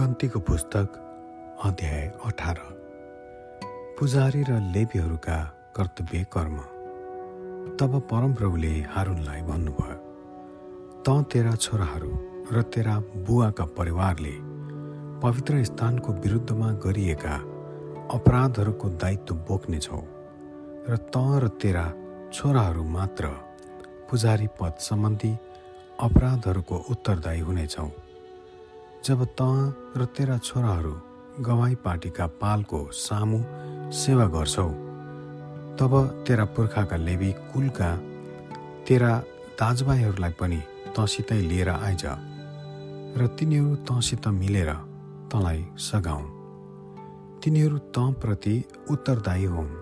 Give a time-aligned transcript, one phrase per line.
[0.00, 0.92] गन्तीको पुस्तक
[1.64, 2.58] अध्याय अठार।
[3.98, 5.36] पुजारी र लेपीहरूका
[5.76, 6.56] कर्तव्य कर्म।
[7.76, 9.98] तब परमप्रभुले हारुनलाई भन्नुभयो
[11.04, 12.12] त तेरा छोराहरू
[12.52, 12.96] र तेरा
[13.28, 14.34] बुवाका परिवारले
[15.20, 17.36] पवित्र स्थानको विरुद्धमा गरिएका
[18.16, 20.02] अपराधहरूको दायित्व बोक्नेछौ
[20.88, 21.86] र त र तेरा
[22.32, 23.36] छोराहरू मात्र
[24.10, 25.32] पुजारी पद सम्बन्धी
[26.00, 27.90] अपराधहरूको उत्तरदायी हुनेछौ।
[29.04, 29.42] जब त
[29.96, 30.92] र तेरा छोराहरू
[31.40, 33.38] गवाई पार्टीका पालको सामु
[33.92, 34.68] सेवा गर्छौ
[35.80, 35.92] तब
[36.28, 37.88] तेरा पुर्खाका लेबी कुलका
[38.88, 39.12] तेरा
[39.60, 40.60] दाजुभाइहरूलाई पनि
[40.96, 42.04] तँसितै लिएर आइज
[43.16, 44.70] र तिनीहरू तँसित मिलेर
[45.32, 46.28] तँलाई सघाउन्
[47.42, 48.56] तिनीहरू तँप्रति
[48.90, 49.76] उत्तरदायी हुन्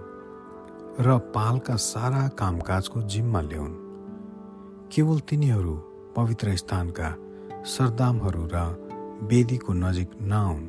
[1.00, 3.74] र पालका सारा कामकाजको जिम्मा ल्याउन्।
[4.92, 5.74] केवल तिनीहरू
[6.16, 7.08] पवित्र स्थानका
[7.66, 8.87] सरदामहरू र
[9.18, 10.66] वेदीको नजिक नआउन्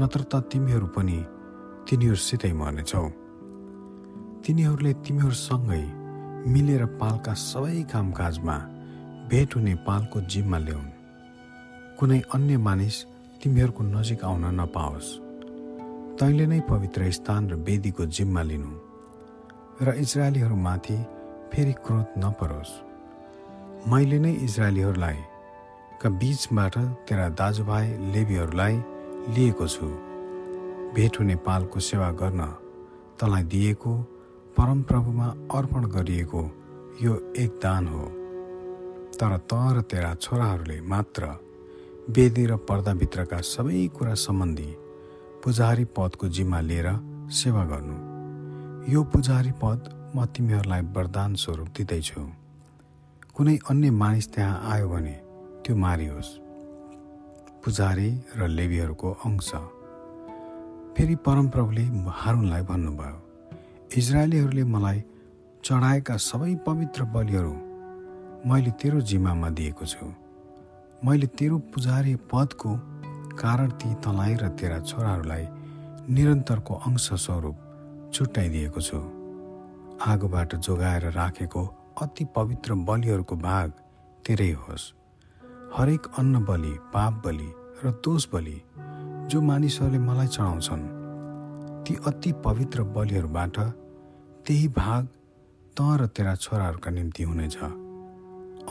[0.00, 1.18] नत्र त तिमीहरू पनि
[1.84, 3.04] तिनीहरूसितै मर्नेछौ।
[4.42, 5.84] तिनीहरूले तिमीहरूसँगै
[6.48, 8.56] मिलेर पालका सबै कामकाजमा
[9.28, 10.90] भेट हुने पालको जिम्मा ल्याउन्।
[11.98, 12.96] कुनै अन्य मानिस
[13.40, 15.08] तिमीहरूको नजिक आउन नपाओस्।
[16.18, 18.72] तैँले नै पवित्र स्थान र वेदीको जिम्मा लिनु
[19.84, 20.96] र इजरायलीहरूमाथि
[21.52, 22.72] फेरि क्रोध नपरोस्।
[23.92, 25.20] मैले नै इजरायलीहरूलाई
[26.02, 28.74] का बिचबाट तेरा दाजुभाइ लेबीहरूलाई
[29.34, 29.86] लिएको छु।
[30.94, 32.42] भेट हुने पालको सेवा गर्न
[33.20, 33.92] तँलाई दिएको
[34.56, 36.42] परमप्रभुमा अर्पण गरिएको
[37.02, 38.04] यो एक दान हो।
[39.14, 41.22] तर त र तेरा छोराहरूले मात्र
[42.10, 44.70] वेदी र पर्दाभित्रका सबै कुरा सम्बन्धी
[45.44, 46.88] पुजारी पदको जिम्मा लिएर
[47.30, 47.96] सेवा गर्नु।
[48.92, 49.80] यो पुजारी पद
[50.16, 52.20] म तिमीहरूलाई वरदान स्वरूप दिँदैछु।
[53.34, 55.16] कुनै अन्य मानिस त्यहाँ आयो भने
[55.64, 56.30] त्यो मारियोस्।
[57.64, 59.50] पुजारी र लेबीहरूको अंश।
[60.94, 61.84] फेरि परमप्रभुले
[62.20, 63.18] हारुनलाई भन्नुभयो
[63.98, 64.98] इजरायलीहरूले मलाई
[65.64, 67.54] चढाएका सबै पवित्र बलिहरू
[68.50, 70.06] मैले तेरो जिम्मामा दिएको छु।
[71.06, 72.70] मैले तेरो पुजारी पदको
[73.38, 75.46] कारण ती तँलाई र तेरा छोराहरूलाई
[76.10, 77.56] निरन्तरको अंश स्वरूप
[78.14, 78.98] छुट्याइदिएको छु।
[80.10, 81.62] आगोबाट जोगाएर राखेको
[82.02, 83.70] अति पवित्र बलिहरूको भाग
[84.24, 84.84] तेरै होस्।
[85.76, 87.48] हरेक अन्न बलि पाप बलि
[87.84, 88.60] र दोष बलि
[89.30, 90.84] जो मानिसहरूले मलाई चढाउँछन्
[91.84, 93.56] ती अति पवित्र बलिहरूबाट
[94.46, 95.08] त्यही भाग
[95.76, 97.56] त र तेरा छोराहरूका निम्ति हुनेछ।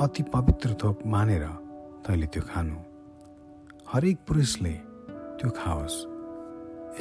[0.02, 1.46] अति पवित्र थोक मानेर
[2.06, 2.78] तैँले त्यो खानु।
[3.94, 4.74] हरेक पुरुषले
[5.42, 5.98] त्यो खाओस्।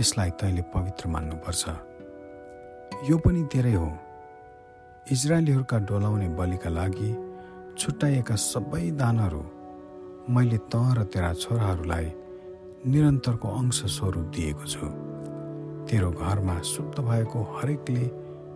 [0.00, 1.64] यसलाई तैँले पवित्र मान्नुपर्छ।
[3.10, 3.92] यो पनि तेरै हो।
[5.12, 7.10] इजरायलीहरूका डोलाउने बलिका लागि
[7.78, 9.59] छुट्याइएका सबै दानहरू
[10.30, 12.06] मैले त र तेरा छोराहरूलाई
[12.86, 14.86] निरन्तरको अंश स्वरूप दिएको छु।
[15.90, 18.04] तेरो घरमा शुद्ध भएको हरेकले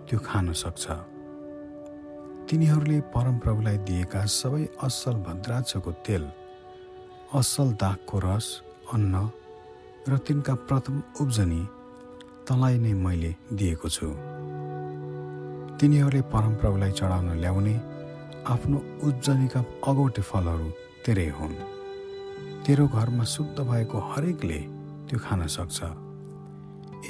[0.07, 0.85] त्यो खान सक्छ।
[2.47, 6.25] तिनीहरूले परमप्रभुलाई दिएका सबै असल भद्राक्षको तेल
[7.35, 8.47] असल दागको रस
[8.95, 9.15] अन्न
[10.07, 11.63] र तिनका प्रथम उब्जनी
[12.47, 14.15] तँलाई नै मैले दिएको छु।
[15.79, 17.75] तिनीहरूले परमप्रभुलाई चढाउन ल्याउने
[18.47, 19.61] आफ्नो उब्जनीका
[19.91, 20.69] अगौटे फलहरू
[21.05, 21.55] तेरै हुन्।
[22.65, 24.59] तेरो घरमा शुद्ध भएको हरेकले
[25.05, 25.79] त्यो खान सक्छ।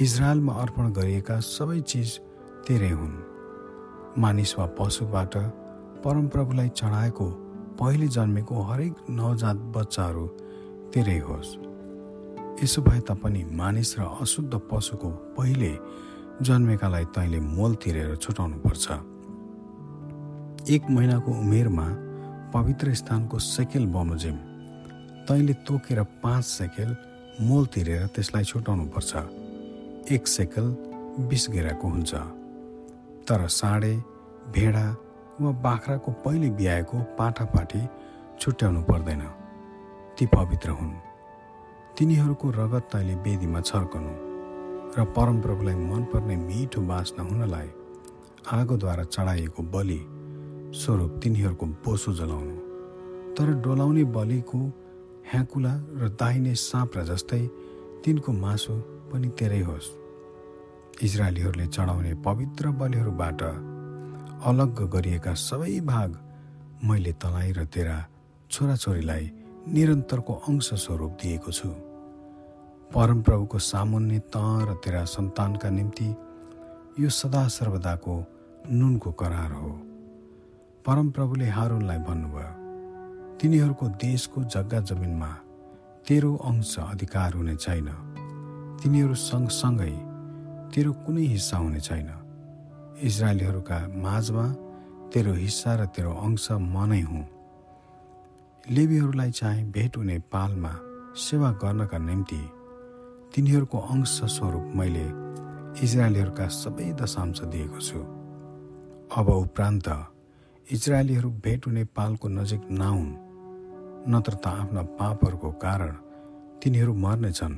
[0.01, 2.19] इजरायलमा अर्पण गरिएका सबै चिज
[2.67, 3.15] तेरै हुन्।
[4.19, 5.33] मानिस वा पशुबाट
[6.03, 7.27] परमप्रभुलाई चढाएको
[7.79, 10.27] पहिले जन्मेको हरेक नवजात बच्चाहरू
[10.91, 11.57] तेरै होस्।
[12.63, 15.71] यसो भए तापनि मानिस र अशुद्ध पशुको पहिले
[16.41, 18.85] जन्मेकालाई तैँले मोल तिरेर छुटाउनुपर्छ।
[20.69, 21.87] एक महिनाको उमेरमा
[22.55, 24.35] पवित्र स्थानको सेकेल बमोजिम।
[25.27, 26.95] तैँले तोकेर पाँच सेकेल
[27.41, 29.15] मोल तिरेर त्यसलाई छुटाउनुपर्छ।
[30.11, 30.63] एक सेकेल
[31.27, 32.15] बिस गेराको हुन्छ।
[33.27, 33.95] तर साँडे
[34.55, 34.95] भेडा
[35.41, 37.81] वा बाख्राको पहिले बिहाएको पाठापाठी
[38.39, 39.21] छुट्याउनु पर्दैन।
[40.19, 40.93] ती पवित्र हुन्।
[41.97, 44.13] तिनीहरूको रगत तैँले वेदीमा छर्कनु
[44.95, 47.69] र परमप्रभुलाई मनपर्ने मिठो बाँच्न हुनलाई
[48.51, 49.99] आगोद्वारा चढाइएको बलि
[50.71, 52.55] स्वरूप तिनीहरूको बोसो जलाउनु।
[53.35, 54.59] तर डोलाउने बलिको
[55.31, 57.43] ह्याकुला र दाहिने साँप्रा जस्तै
[58.03, 58.73] तिनको मासु
[59.11, 59.87] पनि तेरै होस्।
[61.03, 63.41] इजरायलीहरूले चढाउने पवित्र बलिहरूबाट
[64.45, 66.11] अलग गरिएका सबै भाग
[66.83, 67.97] मैले तलाई र तेरा
[68.51, 69.25] छोराछोरीलाई
[69.67, 71.69] निरन्तरको अंश स्वरूप दिएको छु।
[72.91, 76.09] परमप्रभुको सामुन्ने त र तेरा सन्तानका निम्ति
[76.99, 78.15] यो सदा सर्वदाको
[78.71, 79.73] नुनको करार हो।
[80.85, 82.49] परमप्रभुले हारुनलाई भन्नुभयो
[83.41, 85.29] तिनीहरूको देशको जग्गा जमिनमा
[86.07, 87.89] तेरो अंश अधिकार हुने छैन।
[88.77, 89.93] तिनीहरू सँगसँगै
[90.69, 92.09] तेरो कुनै हिस्सा हुने छैन।
[93.01, 94.45] इजरायलीहरूका माझमा
[95.09, 97.25] तेरो हिस्सा र तेरो अंश म नै हुँ।
[98.69, 100.73] लेबीहरूलाई चाहिँ भेट हुने पालमा
[101.17, 102.41] सेवा गर्नका निम्ति
[103.33, 105.07] तिनीहरूको अंश स्वरूप मैले
[105.81, 107.99] इजरायलीहरूका सबै दशांश दिएको छु।
[109.17, 109.89] अब उपरान्त
[110.71, 113.09] इजरायलीहरू भेट हुने पालको नजिक नहुन्
[114.09, 115.93] नत्र त आफ्ना पापहरूको कारण
[116.63, 117.55] तिनीहरू मर्नेछन्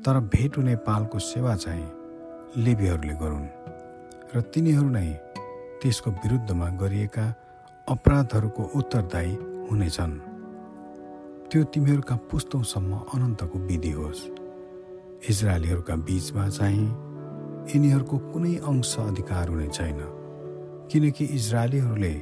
[0.00, 3.48] तर भेट हुने पालको सेवा चाहिँ लेबीहरूले गरून्
[4.34, 5.12] र तिनीहरू नै
[5.82, 7.26] त्यसको विरुद्धमा गरिएका
[7.88, 9.36] अपराधहरूको उत्तरदायी
[9.70, 10.18] हुनेछन्
[11.50, 14.26] त्यो तिमीहरूका पुस्तौँसम्म अनन्तको विधि होस्।
[15.30, 16.88] इजरायलीहरूका बिचमा चाहिँ
[17.68, 20.23] यिनीहरूको कुनै अंश अधिकार हुने छैन।
[20.94, 22.14] किनकि इजरायलीहरूले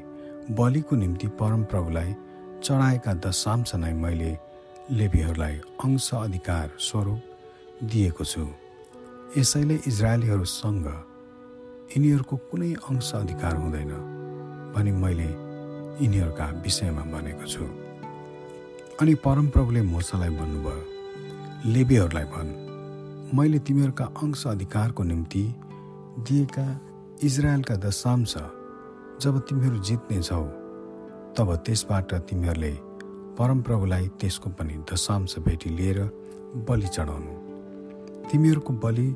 [0.56, 2.14] बलिको निम्ति परमप्रभुलाई
[2.64, 4.32] चढाएका दशांश नै मैले
[4.90, 7.20] लेबीहरूलाई अंश अधिकार स्वरूप
[7.92, 8.44] दिएको छु।
[9.36, 10.86] यसैले इजरायलीहरूसँग
[11.96, 13.92] यिनीहरूको कुनै अंश अधिकार हुँदैन
[14.74, 15.28] भनी मैले
[16.04, 17.64] यिनीहरूका विषयमा भनेको छु।
[19.00, 22.56] अनि परमप्रभुले मोसालाई भन्नुभयो लेबीहरूलाई भन्
[23.36, 25.44] मैले तिमीहरूका अंश अधिकारको निम्ति
[26.24, 26.66] दिएका
[27.22, 28.34] इजरायलका दशांश
[29.22, 30.44] जब तिमीहरू जित्नेछौ
[31.36, 32.70] तब त्यसबाट तिमीहरूले
[33.38, 35.98] परमप्रभुलाई त्यसको पनि दशांश भेटी लिएर
[36.68, 37.34] बलि चढाउनु।
[38.30, 39.06] तिमीहरूको बलि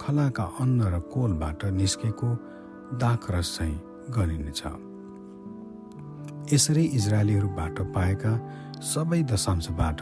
[0.00, 2.28] खलाका अन्न र कोलबाट निस्केको
[3.02, 3.76] दाखरस चाहिँ
[4.16, 4.62] गरिनेछ।
[6.52, 8.32] यसरी इजरायलीहरूबाट पाएका
[8.82, 10.00] सबै दशांशबाट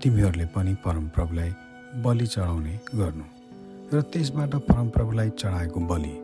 [0.00, 1.52] तिमीहरूले पनि परमप्रभुलाई
[2.04, 3.26] बलि चढाउने गर्नु
[3.92, 6.14] र त्यसबाट परमप्रभुलाई चढाएको बलि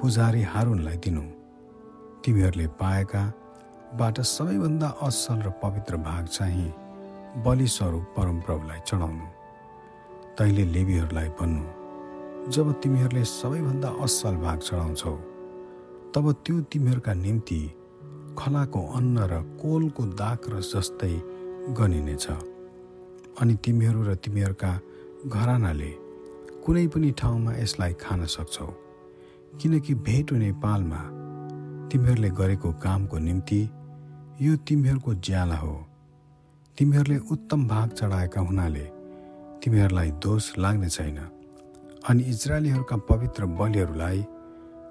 [0.00, 1.24] पुजारी हारुनलाई दिनु।
[2.24, 6.72] तिमीहरूले पाएकाबाट सबैभन्दा असल र पवित्र भाग चाहिँ
[7.44, 9.26] बलिस्वरूप परमप्रभुलाई चढाउनु।
[10.38, 15.14] तैँले लेबीहरूलाई भन्नु जब तिमीहरूले सबैभन्दा असल भाग चढाउँछौ
[16.14, 17.60] तब त्यो तिमीहरूका निम्ति
[18.38, 21.14] खलाको अन्न र कोलको दाग र जस्तै
[21.78, 22.26] गनिनेछ।
[23.40, 24.72] अनि तिमीहरू र तिमीहरूका
[25.26, 25.92] घरानाले
[26.64, 28.68] कुनै पनि ठाउँमा यसलाई खान सक्छौ
[29.60, 31.00] किनकि भेट हुने पालमा
[31.90, 33.60] तिमीहरूले गरेको कामको निम्ति
[34.40, 35.74] यो तिमीहरूको ज्याला हो।
[36.78, 38.86] तिमीहरूले उत्तम भाग चढाएका हुनाले
[39.60, 41.18] तिमीहरूलाई दोष लाग्ने छैन।
[42.08, 44.24] अनि इजरायलीहरूका पवित्र बलिहरूलाई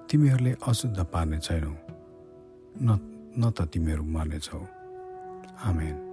[0.10, 1.74] तिमीहरूले अशुद्ध पार्ने छैनौ।
[2.82, 4.62] न त तिमीहरू मर्नेछौ।
[5.64, 6.09] आमेन।